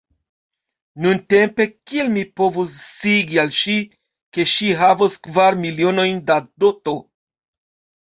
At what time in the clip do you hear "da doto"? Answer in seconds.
6.31-7.01